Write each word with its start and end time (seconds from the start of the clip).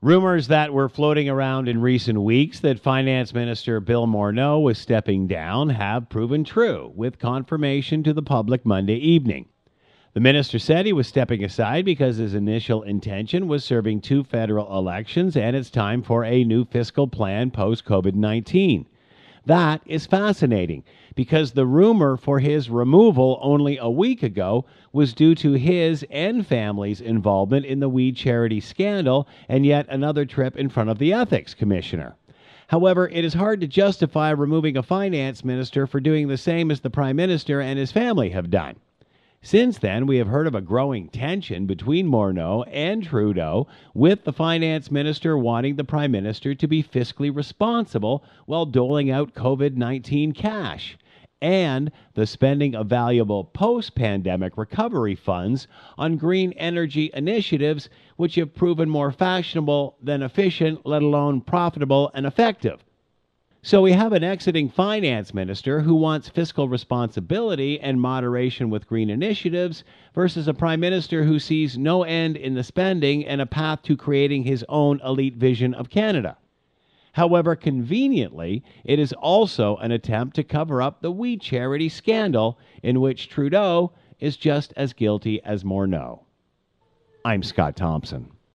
Rumors 0.00 0.46
that 0.46 0.72
were 0.72 0.88
floating 0.88 1.28
around 1.28 1.66
in 1.66 1.80
recent 1.80 2.22
weeks 2.22 2.60
that 2.60 2.78
Finance 2.78 3.34
Minister 3.34 3.80
Bill 3.80 4.06
Morneau 4.06 4.62
was 4.62 4.78
stepping 4.78 5.26
down 5.26 5.70
have 5.70 6.08
proven 6.08 6.44
true, 6.44 6.92
with 6.94 7.18
confirmation 7.18 8.04
to 8.04 8.12
the 8.12 8.22
public 8.22 8.64
Monday 8.64 8.94
evening. 8.94 9.46
The 10.14 10.20
minister 10.20 10.60
said 10.60 10.86
he 10.86 10.92
was 10.92 11.08
stepping 11.08 11.42
aside 11.42 11.84
because 11.84 12.18
his 12.18 12.32
initial 12.32 12.84
intention 12.84 13.48
was 13.48 13.64
serving 13.64 14.02
two 14.02 14.22
federal 14.22 14.72
elections 14.78 15.36
and 15.36 15.56
it's 15.56 15.68
time 15.68 16.04
for 16.04 16.24
a 16.24 16.44
new 16.44 16.64
fiscal 16.64 17.08
plan 17.08 17.50
post 17.50 17.84
COVID 17.84 18.14
19. 18.14 18.86
That 19.46 19.82
is 19.86 20.06
fascinating 20.06 20.84
because 21.14 21.52
the 21.52 21.66
rumor 21.66 22.16
for 22.16 22.38
his 22.38 22.70
removal 22.70 23.38
only 23.42 23.76
a 23.78 23.88
week 23.88 24.22
ago 24.22 24.64
was 24.92 25.14
due 25.14 25.34
to 25.36 25.52
his 25.52 26.04
and 26.10 26.46
family's 26.46 27.00
involvement 27.00 27.66
in 27.66 27.80
the 27.80 27.88
We 27.88 28.12
Charity 28.12 28.60
scandal 28.60 29.26
and 29.48 29.64
yet 29.64 29.86
another 29.88 30.24
trip 30.24 30.56
in 30.56 30.68
front 30.68 30.90
of 30.90 30.98
the 30.98 31.12
ethics 31.12 31.54
commissioner. 31.54 32.16
However, 32.68 33.08
it 33.08 33.24
is 33.24 33.34
hard 33.34 33.60
to 33.62 33.66
justify 33.66 34.30
removing 34.30 34.76
a 34.76 34.82
finance 34.82 35.44
minister 35.44 35.86
for 35.86 36.00
doing 36.00 36.28
the 36.28 36.36
same 36.36 36.70
as 36.70 36.80
the 36.80 36.90
prime 36.90 37.16
minister 37.16 37.60
and 37.60 37.78
his 37.78 37.92
family 37.92 38.30
have 38.30 38.50
done. 38.50 38.76
Since 39.42 39.78
then, 39.78 40.06
we 40.08 40.16
have 40.16 40.26
heard 40.26 40.48
of 40.48 40.56
a 40.56 40.60
growing 40.60 41.08
tension 41.10 41.64
between 41.66 42.08
Morneau 42.08 42.64
and 42.72 43.04
Trudeau, 43.04 43.68
with 43.94 44.24
the 44.24 44.32
finance 44.32 44.90
minister 44.90 45.38
wanting 45.38 45.76
the 45.76 45.84
prime 45.84 46.10
minister 46.10 46.56
to 46.56 46.66
be 46.66 46.82
fiscally 46.82 47.34
responsible 47.34 48.24
while 48.46 48.66
doling 48.66 49.12
out 49.12 49.34
COVID 49.34 49.76
19 49.76 50.32
cash, 50.32 50.98
and 51.40 51.92
the 52.14 52.26
spending 52.26 52.74
of 52.74 52.88
valuable 52.88 53.44
post 53.44 53.94
pandemic 53.94 54.58
recovery 54.58 55.14
funds 55.14 55.68
on 55.96 56.16
green 56.16 56.50
energy 56.54 57.08
initiatives, 57.14 57.88
which 58.16 58.34
have 58.34 58.56
proven 58.56 58.90
more 58.90 59.12
fashionable 59.12 59.96
than 60.02 60.24
efficient, 60.24 60.84
let 60.84 61.02
alone 61.02 61.40
profitable 61.42 62.10
and 62.12 62.26
effective. 62.26 62.84
So 63.62 63.82
we 63.82 63.92
have 63.92 64.12
an 64.12 64.22
exiting 64.22 64.68
finance 64.68 65.34
minister 65.34 65.80
who 65.80 65.96
wants 65.96 66.28
fiscal 66.28 66.68
responsibility 66.68 67.80
and 67.80 68.00
moderation 68.00 68.70
with 68.70 68.86
green 68.86 69.10
initiatives 69.10 69.82
versus 70.14 70.46
a 70.46 70.54
prime 70.54 70.78
minister 70.78 71.24
who 71.24 71.40
sees 71.40 71.76
no 71.76 72.04
end 72.04 72.36
in 72.36 72.54
the 72.54 72.62
spending 72.62 73.26
and 73.26 73.40
a 73.40 73.46
path 73.46 73.82
to 73.82 73.96
creating 73.96 74.44
his 74.44 74.64
own 74.68 75.00
elite 75.04 75.34
vision 75.34 75.74
of 75.74 75.90
Canada. 75.90 76.38
However, 77.12 77.56
conveniently, 77.56 78.62
it 78.84 79.00
is 79.00 79.12
also 79.14 79.76
an 79.78 79.90
attempt 79.90 80.36
to 80.36 80.44
cover 80.44 80.80
up 80.80 81.02
the 81.02 81.10
We 81.10 81.36
Charity 81.36 81.88
scandal 81.88 82.60
in 82.84 83.00
which 83.00 83.28
Trudeau 83.28 83.92
is 84.20 84.36
just 84.36 84.72
as 84.76 84.92
guilty 84.92 85.42
as 85.42 85.64
Morneau. 85.64 86.20
I'm 87.24 87.42
Scott 87.42 87.74
Thompson. 87.74 88.30